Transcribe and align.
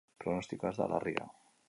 Pronostikoa 0.23 0.71
ez 0.73 0.79
da 0.79 0.89
larria. 0.95 1.29